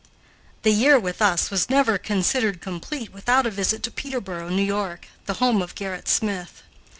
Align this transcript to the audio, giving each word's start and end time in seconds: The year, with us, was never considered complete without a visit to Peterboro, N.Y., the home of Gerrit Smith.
The 0.63 0.71
year, 0.71 0.97
with 0.99 1.21
us, 1.21 1.51
was 1.51 1.69
never 1.69 1.99
considered 1.99 2.59
complete 2.59 3.13
without 3.13 3.45
a 3.45 3.51
visit 3.51 3.83
to 3.83 3.91
Peterboro, 3.91 4.47
N.Y., 4.47 4.97
the 5.27 5.35
home 5.35 5.61
of 5.61 5.75
Gerrit 5.75 6.07
Smith. 6.07 6.63